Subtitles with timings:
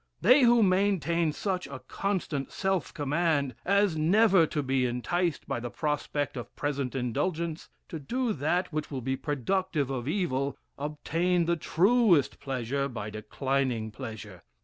[0.19, 5.69] They who maintain such a constant self command, as never to be enticed by the
[5.69, 11.55] prospect of present indulgence, to do that which will be productive of evil, obtain the
[11.55, 14.41] truest pleasure by declining pleasure.